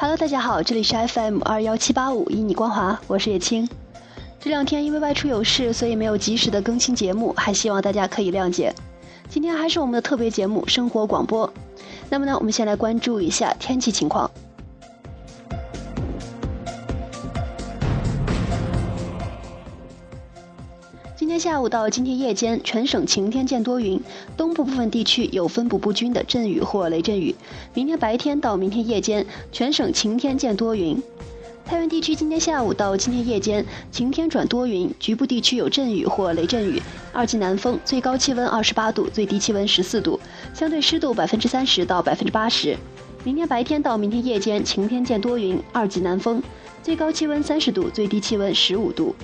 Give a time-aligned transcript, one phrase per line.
[0.00, 3.68] Hello，大家好，这里是 FM 二幺七八五，以你光华，我是叶青。
[4.38, 8.72] 这两天因为外出有事，所以没有及时的更新节目，还希望大家可以谅解。
[9.28, 11.52] 今天还是我们的特别节目生活广播。
[12.08, 14.30] 那么呢，我们先来关注一下天气情况。
[21.38, 24.00] 下午到今天夜间，全省晴天见多云，
[24.36, 27.34] 东部部分地区有分布不均的阵雨或雷阵雨。
[27.74, 31.00] 明天白天到明天夜间，全省晴天见多云。
[31.64, 36.80] 太原地区今天下午到今天夜间晴天转多云，局部地区有阵雨或雷阵雨，
[37.12, 40.18] 二级南风，最高气温二十八度，最低气温十四度，
[40.54, 42.74] 相对湿度百分之三十到百分之八十。
[43.22, 46.42] 明天白天到明天夜间晴天见多云，二级南风，
[46.82, 49.14] 最高气温三十度，最低气温十五度。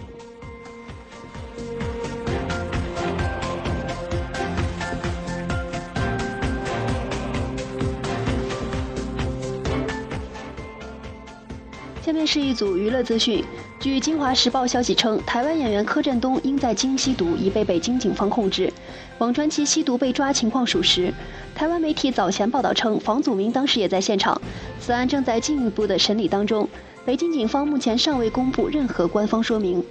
[12.05, 13.43] 下面是一组娱乐资讯。
[13.81, 18.71] 据《京华时报》消息称，台湾演员柯震东因在京吸毒，已被北京警方控制。
[19.17, 21.11] 网传其吸毒被抓情况属实。
[21.55, 24.39] 台湾媒体早前报道称，房祖名当时也在现场。
[24.79, 26.69] 此案正在进一步的审理当中。
[27.07, 29.83] 北京警方目前尚未公布任何官方说明。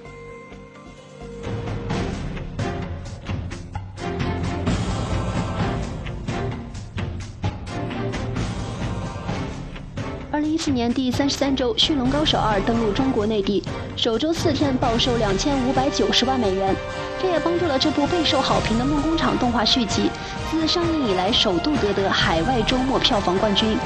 [10.63, 13.61] 四年第三十三周，《驯龙高手二》登陆中国内地，
[13.97, 16.73] 首周四天报售两千五百九十万美元，
[17.21, 20.09] 这也帮助了这部备受好评的梦工厂动画续集
[20.49, 23.77] 自上映以来首度夺得海外周末票房冠军。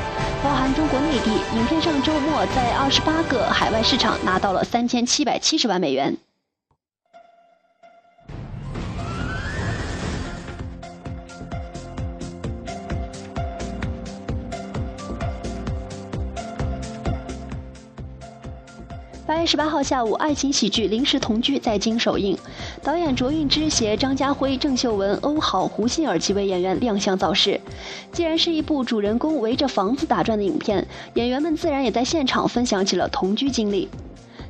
[0.44, 6.16] 包含中国内地，影片上周末在二十八个海外市场拿到了三千七百七十万美元。
[19.28, 22.38] 八月十八号下午，爱情喜剧《临时同居》在京首映，
[22.82, 27.60] 导演卓韵芝携张家辉、郑秀文、欧豪、胡杏儿几位演员亮相造势。
[28.14, 33.90] 既然是一部主人公围着房子打转的影片，演员们自然也在现场分享起了同居经历。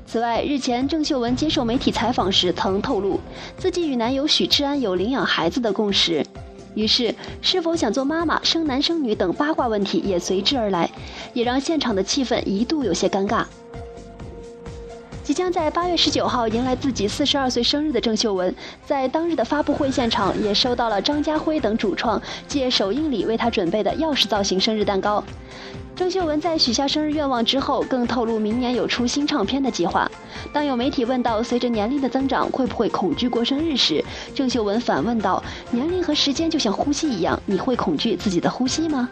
[0.06, 3.20] 此外，日前郑秀文接受媒体采访时曾透露，
[3.58, 6.24] 自己与男友许志安有领养孩子的共识，
[6.76, 10.88] 于是是否想做妈妈、生男生女等八卦问题也随之而来，
[11.34, 13.44] 也让现场的气氛一度有些尴尬。
[15.28, 18.56] 即将在八月十九号迎来自己四十二岁生日的郑秀文，
[18.86, 25.22] 在当日的发布会现场也收到了张家辉等主创借首映礼为她准备的钥匙造型生日蛋糕。
[25.98, 30.10] 郑秀文在许下生日愿望之后，更透露明年有出新唱片的计划。
[30.54, 34.02] 当有媒体问到随着年龄的增长会不会恐惧过生日时，
[34.34, 39.10] 郑秀文反问道：“年龄和时间就像呼吸一样，你会恐惧自己的呼吸吗？”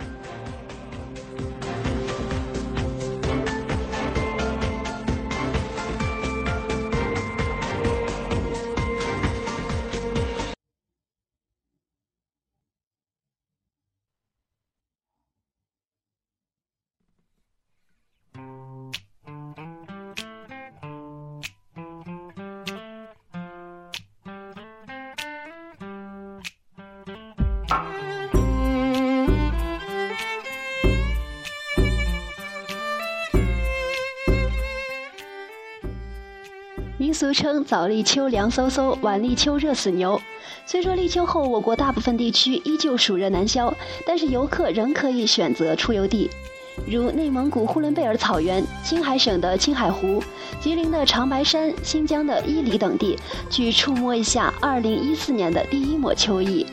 [37.15, 40.21] 俗称早立秋凉飕飕，晚立秋热死牛。
[40.65, 43.73] 虽说立秋后我国大部分地区依旧暑热难消，
[44.05, 46.29] 但是游客仍可以选择出游地，
[46.85, 50.21] 如内蒙古呼伦贝尔草原、青海省的青海湖、
[50.59, 53.17] 吉林的长白山、新疆的伊犁等地，
[53.49, 56.65] 去触摸一下2014年的第一抹秋意。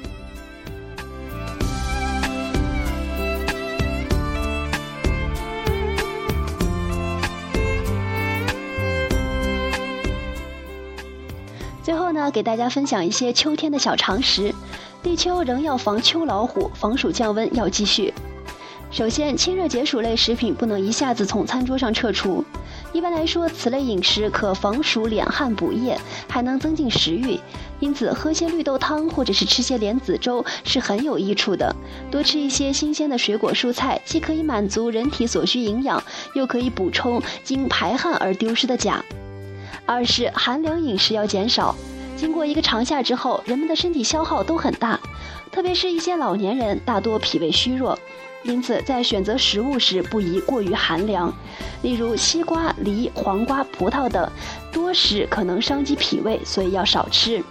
[11.82, 14.54] 最后呢，给大家分享一些秋天的小常识。
[15.02, 18.14] 立秋仍要防秋老虎，防暑降温要继续。
[18.92, 22.44] 首先，清热解暑类食品不能一下子从餐桌上撤除。
[22.92, 25.98] 一般来说，此类饮食可防暑、敛汗、补液，
[26.28, 27.40] 还能增进食欲。
[27.80, 31.74] 因此，喝些绿豆汤或者是吃些莲子粥是很有益处的。
[32.12, 36.00] 多吃一些新鲜的水果蔬菜，既可以满足人体所需营养，
[36.34, 39.04] 又可以补充经排汗而丢失的钾。
[39.86, 41.74] 二是寒凉饮食要减少。
[42.16, 45.00] 经过一个长夏之后，人们的身体消耗都很大，
[45.50, 47.98] 特别是一些老年人，大多脾胃虚弱，
[48.44, 51.32] 因此在选择食物时不宜过于寒凉。
[51.82, 54.30] 例如西瓜、梨、黄瓜、葡萄等，
[54.70, 57.42] 多食可能伤及脾胃，所以要少吃。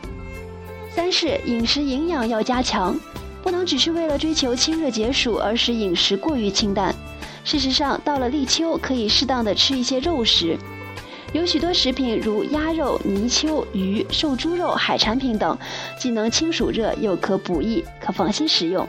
[0.89, 2.97] 三是饮食营养要加强，
[3.43, 6.95] 不能只是为了追求清热解暑而使饮食过于清淡。
[7.43, 10.57] 事实上，到了立秋，可以适当的吃一些肉食。
[11.33, 15.57] 有许多食品，如鸭肉、泥鳅、鱼、瘦猪肉、海产品等，
[15.97, 18.85] 既能清暑热，又可补益，可放心食用。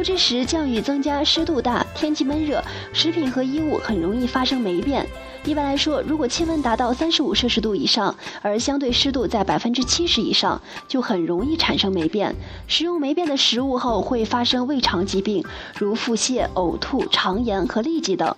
[0.00, 5.06] 秋之时，降雨增加，湿度大，天气闷热，食品和衣物很容易发生霉变。
[5.44, 10.58] 一般来说，如果气温达到三十五摄氏度以上，而相对湿度在百分之七十以上，
[10.88, 12.34] 就很容易产生霉变。
[12.66, 15.44] 食用霉变的食物后，会发生胃肠疾病，
[15.78, 18.34] 如腹泻、呕吐、肠炎和痢疾等。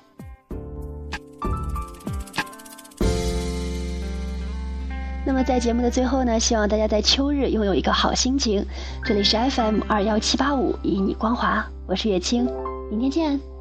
[5.24, 8.66] 那么在节目的最后呢，希望大家在秋日拥有一个好心情。
[9.04, 12.48] 这里是 FM 二幺七八五，以你光华，我是月清，
[12.90, 13.51] 明天见。